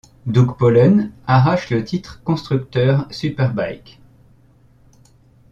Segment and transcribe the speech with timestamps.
[0.25, 3.99] Doug Polen arrache le titre constructeur superbike.